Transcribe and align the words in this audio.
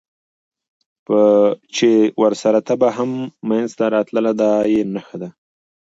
چې 1.75 1.89
ورسره 2.21 2.59
تبه 2.67 2.89
هم 2.97 3.11
منځته 3.49 3.85
راتلل، 3.95 4.25
دا 4.41 4.53
یې 4.73 4.81
نښه 4.93 5.15
ده. 5.21 5.29